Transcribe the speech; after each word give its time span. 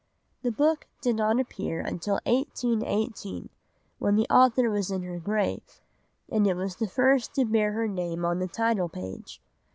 The 0.41 0.51
book 0.51 0.87
did 1.03 1.15
not 1.17 1.39
appear 1.39 1.79
until 1.79 2.15
1818, 2.25 3.49
when 3.99 4.15
the 4.15 4.25
author 4.33 4.67
was 4.67 4.89
in 4.89 5.03
her 5.03 5.19
grave, 5.19 5.79
and 6.27 6.47
it 6.47 6.55
was 6.55 6.77
the 6.77 6.87
first 6.87 7.35
to 7.35 7.45
bear 7.45 7.73
her 7.73 7.87
name 7.87 8.25
on 8.25 8.39
the 8.39 8.47
title 8.47 8.89
page. 8.89 9.43